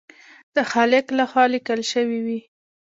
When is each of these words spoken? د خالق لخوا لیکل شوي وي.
د 0.55 0.57
خالق 0.71 1.05
لخوا 1.19 1.43
لیکل 1.53 1.81
شوي 1.91 2.19
وي. 2.25 2.39